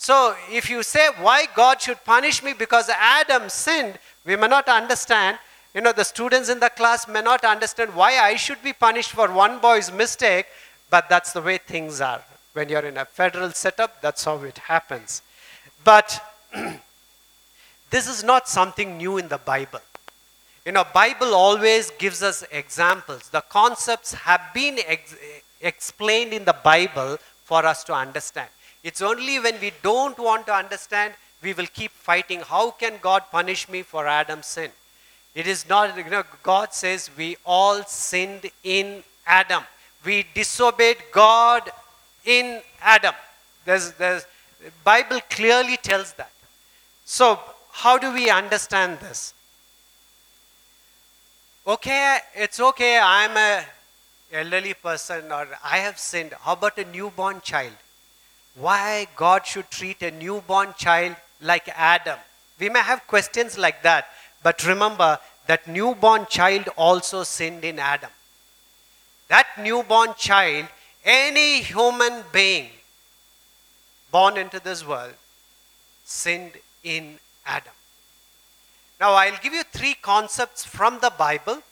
[0.00, 4.66] So, if you say why God should punish me because Adam sinned, we may not
[4.66, 5.38] understand.
[5.74, 9.10] You know, the students in the class may not understand why I should be punished
[9.10, 10.46] for one boy's mistake,
[10.88, 12.22] but that's the way things are.
[12.54, 15.20] When you're in a federal setup, that's how it happens.
[15.84, 16.18] But
[17.90, 19.80] this is not something new in the Bible.
[20.64, 23.28] You know, Bible always gives us examples.
[23.28, 25.14] The concepts have been ex-
[25.60, 28.48] explained in the Bible for us to understand.
[28.82, 32.40] It's only when we don't want to understand, we will keep fighting.
[32.40, 34.70] How can God punish me for Adam's sin?
[35.34, 39.62] It is not, you know, God says we all sinned in Adam.
[40.04, 41.70] We disobeyed God
[42.24, 43.14] in Adam.
[43.64, 44.24] There's, there's,
[44.62, 46.32] the Bible clearly tells that.
[47.04, 47.38] So,
[47.72, 49.34] how do we understand this?
[51.66, 53.64] Okay, it's okay, I'm a
[54.32, 56.32] elderly person or I have sinned.
[56.40, 57.74] How about a newborn child?
[58.54, 62.18] Why God should treat a newborn child like Adam?
[62.58, 64.06] We may have questions like that,
[64.42, 68.10] but remember that newborn child also sinned in Adam.
[69.28, 70.66] That newborn child,
[71.04, 72.68] any human being
[74.10, 75.14] born into this world,
[76.04, 77.72] sinned in Adam.
[79.00, 81.62] Now, I'll give you three concepts from the Bible.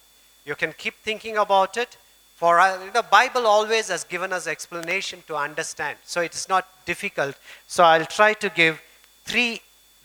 [0.47, 1.97] You can keep thinking about it.
[2.38, 7.35] For uh, the Bible always has given us explanation to understand, so it's not difficult.
[7.66, 8.81] So I'll try to give
[9.24, 9.61] three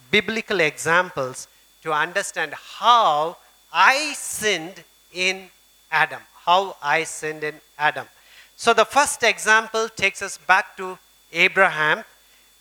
[0.09, 1.47] biblical examples
[1.83, 3.37] to understand how
[3.71, 5.51] I sinned in
[5.91, 6.21] Adam.
[6.43, 8.07] How I sinned in Adam.
[8.55, 10.97] So the first example takes us back to
[11.33, 12.03] Abraham,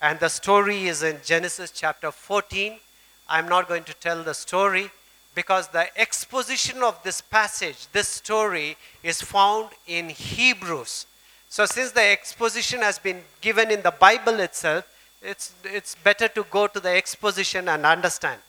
[0.02, 2.78] and the story is in Genesis chapter 14.
[3.26, 4.90] I'm not going to tell the story
[5.34, 11.06] because the exposition of this passage, this story, is found in Hebrews.
[11.48, 14.86] So, since the exposition has been given in the Bible itself,
[15.22, 18.40] it's, it's better to go to the exposition and understand.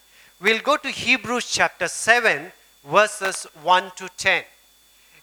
[0.42, 2.52] We'll go to Hebrews chapter 7,
[2.86, 4.44] verses 1 to 10.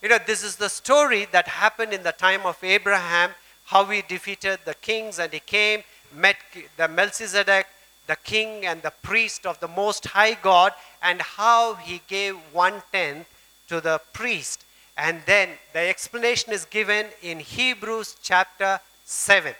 [0.02, 3.30] You know, this is the story that happened in the time of Abraham,
[3.64, 5.82] how he defeated the kings and he came,
[6.14, 6.36] met
[6.76, 7.66] the Melchizedek,
[8.10, 12.82] the king and the priest of the Most High God, and how he gave one
[12.90, 13.28] tenth
[13.68, 14.64] to the priest.
[14.96, 19.54] And then the explanation is given in Hebrews chapter 7,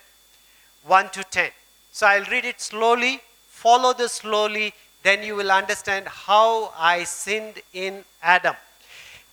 [0.85, 1.51] 1 to 10.
[1.93, 7.63] So I'll read it slowly, follow this slowly, then you will understand how I sinned
[7.73, 8.57] in Adam.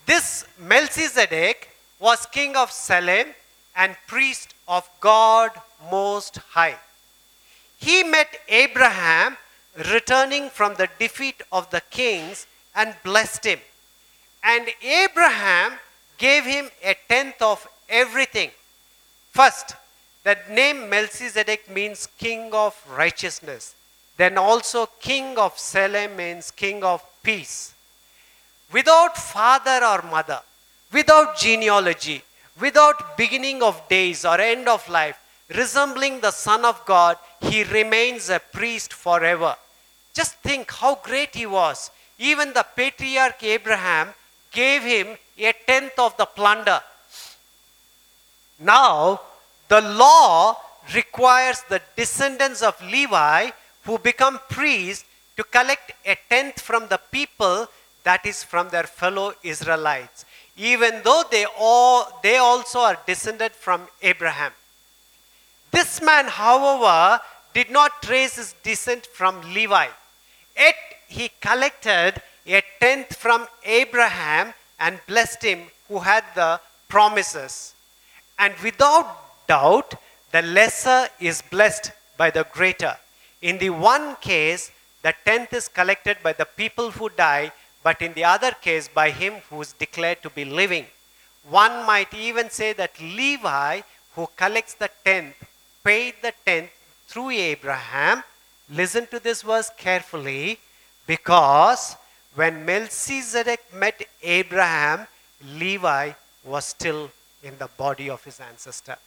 [0.06, 3.30] This Melchizedek was king of Salem
[3.76, 5.50] and priest of God
[5.90, 6.78] Most High.
[7.78, 9.38] He met Abraham
[9.78, 13.60] returning from the defeat of the kings and blessed him.
[14.44, 15.74] And Abraham
[16.18, 18.52] gave him a tenth of everything.
[19.32, 19.76] First,
[20.24, 23.76] the name Melchizedek means king of righteousness.
[24.18, 27.74] Then also king of Salem means king of peace.
[28.74, 30.42] Without father or mother,
[30.92, 32.24] without genealogy,
[32.60, 35.20] without beginning of days or end of life,
[35.50, 39.56] resembling the Son of God, he remains a priest forever.
[40.14, 41.92] Just think how great he was.
[42.18, 44.10] Even the patriarch Abraham
[44.52, 46.82] gave him a tenth of the plunder.
[48.60, 49.22] Now,
[49.68, 50.58] the law
[50.96, 53.52] requires the descendants of Levi
[53.84, 57.68] who become priests to collect a tenth from the people
[58.04, 60.26] that is from their fellow Israelites,
[60.56, 64.52] even though they, all, they also are descended from Abraham.
[65.78, 67.22] This man, however,
[67.54, 69.86] did not trace his descent from Levi.
[70.58, 70.76] Yet
[71.08, 72.14] he collected
[72.48, 77.76] a tenth from Abraham and blessed him who had the promises.
[78.40, 79.06] And without
[79.46, 79.94] doubt,
[80.32, 82.96] the lesser is blessed by the greater.
[83.44, 84.72] In the one case,
[85.04, 87.52] the tenth is collected by the people who die,
[87.84, 90.88] but in the other case, by him who is declared to be living.
[91.48, 93.82] One might even say that Levi,
[94.16, 95.36] who collects the tenth,
[95.88, 96.70] paid the tenth
[97.08, 98.22] through Abraham.
[98.70, 100.60] Listen to this verse carefully
[101.06, 101.96] because
[102.36, 105.08] when Melchizedek met Abraham,
[105.62, 106.12] Levi
[106.44, 107.10] was still
[107.42, 108.98] in the body of his ancestor.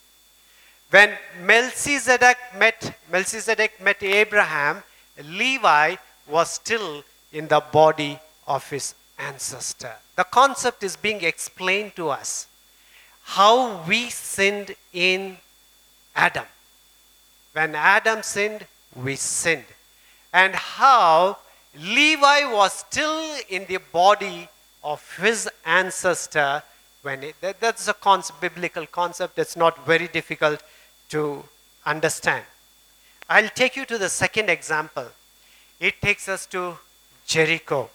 [0.89, 1.11] When
[1.43, 4.83] Melchizedek met Melchizedek met Abraham,
[5.22, 9.95] Levi was still in the body of his ancestor.
[10.16, 12.47] The concept is being explained to us.
[13.22, 15.37] How we sinned in
[16.16, 16.47] Adam.
[17.61, 18.64] When Adam sinned,
[18.96, 19.70] we sinned.
[20.32, 21.36] And how
[21.78, 24.48] Levi was still in the body
[24.82, 26.62] of his ancestor
[27.02, 30.62] when it, that, that's a concept, biblical concept that's not very difficult
[31.11, 31.44] to
[31.84, 32.44] understand.
[33.28, 35.08] I'll take you to the second example.
[35.78, 36.78] It takes us to
[37.26, 37.90] Jericho,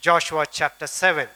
[0.00, 1.28] Joshua chapter 7.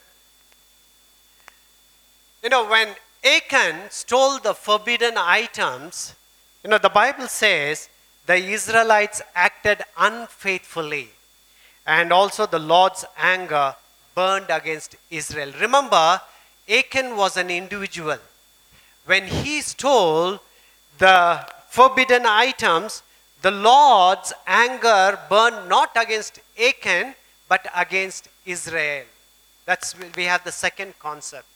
[2.42, 2.88] You know, when
[3.24, 6.16] Achan stole the forbidden items,
[6.64, 7.90] you know, the Bible says
[8.26, 11.10] the Israelites acted unfaithfully,
[11.86, 13.76] and also the Lord's anger
[14.14, 15.52] burned against Israel.
[15.60, 16.20] Remember,
[16.66, 18.16] Achan was an individual.
[19.04, 20.40] When he stole
[20.96, 23.02] the forbidden items,
[23.42, 27.14] the Lord's anger burned not against Achan,
[27.46, 29.04] but against Israel.
[29.66, 31.46] That's we have the second concept.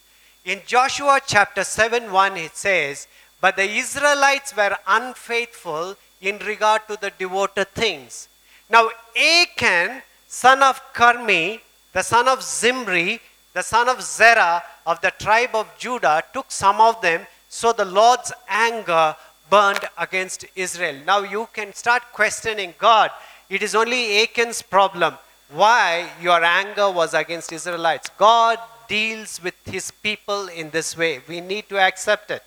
[0.45, 3.07] In Joshua chapter 7 1, it says,
[3.41, 8.27] But the Israelites were unfaithful in regard to the devoted things.
[8.69, 11.61] Now, Achan, son of Carmi,
[11.93, 13.19] the son of Zimri,
[13.53, 17.85] the son of Zerah of the tribe of Judah, took some of them, so the
[17.85, 19.15] Lord's anger
[19.49, 20.97] burned against Israel.
[21.05, 23.09] Now you can start questioning God.
[23.49, 25.15] It is only Achan's problem.
[25.51, 28.09] Why your anger was against Israelites?
[28.17, 31.21] God deals with his people in this way.
[31.27, 32.43] We need to accept it.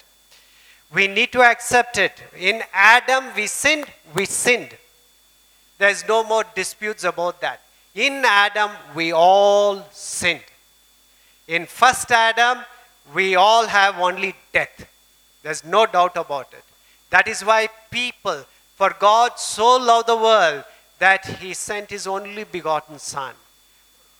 [0.95, 2.23] We need to accept it.
[2.39, 4.77] In Adam, we sinned, we sinned.
[5.79, 7.63] There's no more disputes about that.
[7.95, 10.45] In Adam, we all sinned.
[11.49, 12.65] In first Adam,
[13.15, 14.89] we all have only death.
[15.43, 16.65] There's no doubt about it.
[17.11, 18.45] That is why people,
[18.77, 20.65] for God so loved the world
[20.99, 23.35] that he sent his only begotten Son.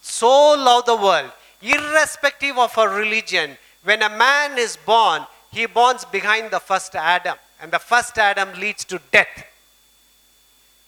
[0.01, 1.31] So loved the world,
[1.63, 3.57] irrespective of our religion.
[3.85, 8.59] When a man is born, he borns behind the first Adam, and the first Adam
[8.59, 9.47] leads to death.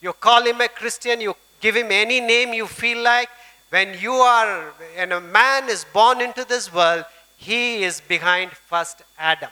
[0.00, 3.28] You call him a Christian, you give him any name you feel like.
[3.70, 7.04] When you are, and a man is born into this world,
[7.36, 9.50] he is behind first Adam.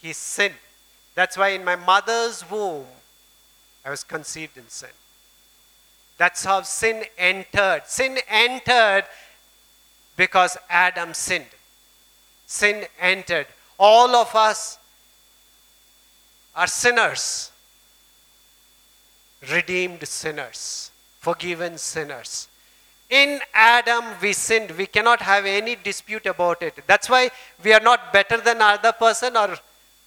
[0.00, 0.54] He sinned.
[1.14, 2.86] That's why in my mother's womb,
[3.84, 4.90] I was conceived in sin.
[6.18, 7.82] That's how sin entered.
[7.86, 9.04] Sin entered
[10.16, 11.46] because Adam sinned.
[12.46, 13.46] Sin entered.
[13.84, 14.78] All of us
[16.54, 17.50] are sinners,
[19.50, 22.46] redeemed sinners, forgiven sinners.
[23.10, 24.70] In Adam, we sinned.
[24.70, 26.78] We cannot have any dispute about it.
[26.86, 27.30] That's why
[27.64, 29.56] we are not better than other person or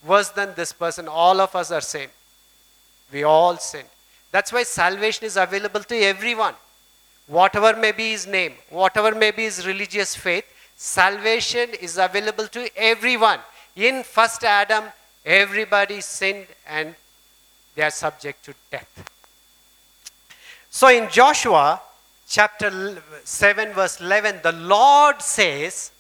[0.08, 1.10] worse than this person.
[1.10, 2.12] All of us are same.
[3.12, 3.90] We all sinned.
[4.32, 6.54] That's why salvation is available to everyone.
[7.28, 10.46] Whatever may be his name, whatever may be his religious faith,
[10.78, 13.42] salvation is available to everyone.
[13.76, 14.86] In first Adam,
[15.26, 16.96] everybody sinned and
[17.76, 19.12] they are subject to death.
[20.70, 21.82] So in Joshua
[22.28, 25.92] chapter 7, verse 11, the Lord says,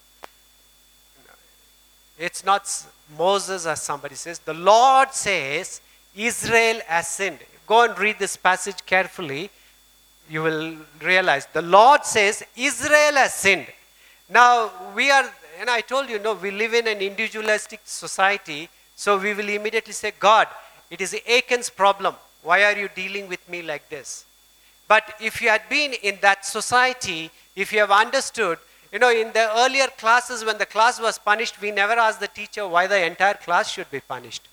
[2.17, 2.69] it's not
[3.17, 5.81] Moses as somebody says, the Lord says,
[6.15, 7.39] Israel has sinned.
[7.67, 9.49] Go and read this passage carefully.
[10.29, 13.67] You will realize the Lord says, Israel has sinned.
[14.29, 19.17] Now, we are, and I told you, no, we live in an individualistic society, so
[19.17, 20.47] we will immediately say, God,
[20.89, 22.15] it is Achan's problem.
[22.43, 24.25] Why are you dealing with me like this?
[24.87, 28.59] But if you had been in that society, if you have understood,
[28.95, 32.29] You know, in the earlier classes, when the class was punished, we never asked the
[32.29, 34.47] teacher why the entire class should be punished.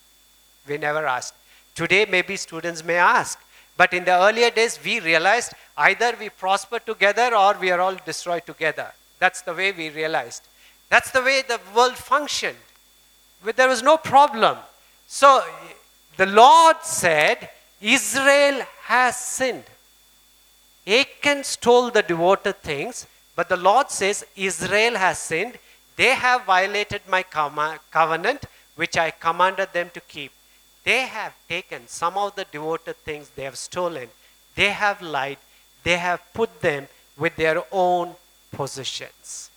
[0.66, 1.34] We never asked.
[1.76, 3.38] Today, maybe students may ask.
[3.76, 7.94] But in the earlier days, we realized either we prosper together or we are all
[8.04, 8.92] destroyed together.
[9.20, 10.42] That's the way we realized.
[10.92, 12.58] That's the way the world functioned.
[13.42, 14.58] But There was no problem.
[15.06, 15.42] So
[16.18, 17.48] the Lord said,
[17.80, 19.64] Israel has sinned.
[20.86, 25.56] Achan stole the devoted things, but the Lord says, Israel has sinned.
[25.96, 28.44] They have violated my covenant,
[28.76, 30.32] which I commanded them to keep.
[30.84, 34.08] They have taken some of the devoted things they have stolen.
[34.56, 35.38] They have lied.
[35.84, 38.14] They have put them with their own
[38.50, 39.48] possessions.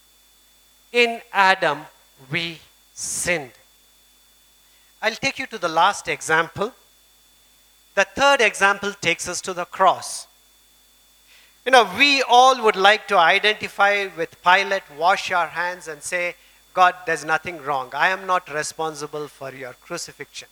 [0.96, 1.82] In Adam,
[2.32, 2.58] we
[2.94, 3.52] sinned.
[5.02, 6.72] I'll take you to the last example.
[7.96, 10.26] The third example takes us to the cross.
[11.66, 16.36] You know, we all would like to identify with Pilate, wash our hands, and say,
[16.74, 17.90] God, there's nothing wrong.
[17.94, 20.48] I am not responsible for your crucifixion.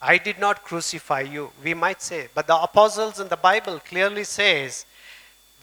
[0.00, 2.28] I did not crucify you, we might say.
[2.32, 4.86] But the apostles in the Bible clearly says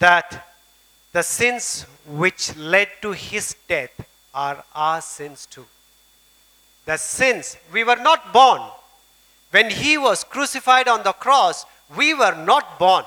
[0.00, 0.53] that
[1.14, 3.92] the sins which led to his death
[4.34, 5.64] are our sins too.
[6.86, 8.60] The sins, we were not born.
[9.52, 13.04] When he was crucified on the cross, we were not born.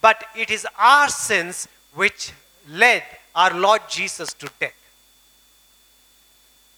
[0.00, 2.32] But it is our sins which
[2.68, 3.02] led
[3.34, 4.72] our Lord Jesus to death.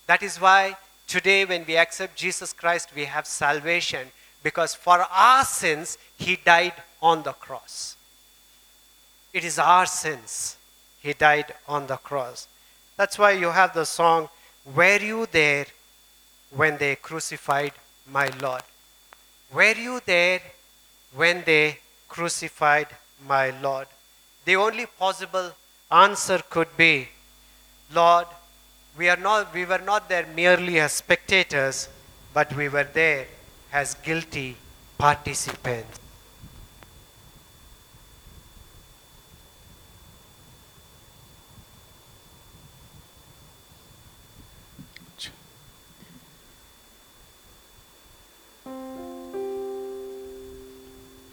[0.09, 4.09] That is why today, when we accept Jesus Christ, we have salvation
[4.43, 7.97] because for our sins, He died on the cross.
[9.33, 10.56] It is our sins.
[11.07, 12.49] He died on the cross.
[12.97, 14.29] That's why you have the song,
[14.75, 15.67] Were You There
[16.51, 17.75] When They Crucified
[18.11, 18.65] My Lord?
[19.53, 20.41] Were you there
[21.15, 21.79] when they
[22.09, 22.89] crucified
[23.25, 23.87] my Lord?
[24.47, 25.53] The only possible
[25.93, 27.07] answer could be,
[27.95, 28.27] Lord,
[28.99, 31.89] we, are not, we were not there merely as spectators,
[32.35, 33.29] but we were there
[33.73, 34.57] as guilty
[34.99, 36.01] participants.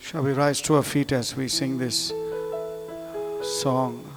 [0.03, 2.11] Shall we rise to our feet as we sing this
[3.61, 4.12] song?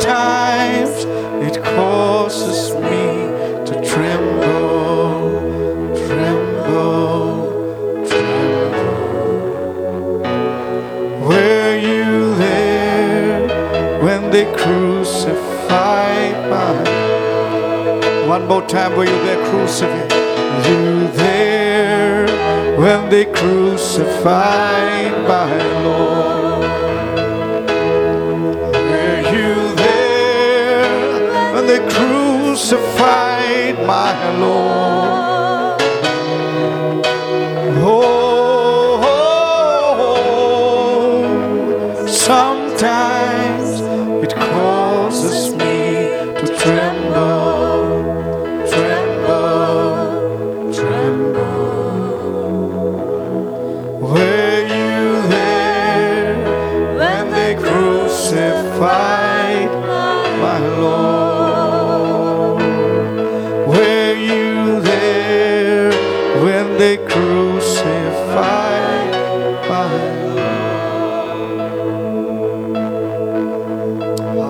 [0.00, 0.88] time,
[11.26, 13.48] were you there
[14.02, 16.36] when they crucified?
[16.50, 16.72] My?
[18.26, 19.42] One more time were you there
[22.88, 25.52] when they crucified my
[25.84, 26.64] Lord?
[28.90, 35.37] Were you there when they crucified my Lord?